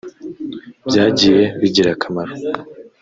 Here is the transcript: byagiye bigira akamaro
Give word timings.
byagiye 0.87 1.43
bigira 1.61 1.89
akamaro 1.95 2.33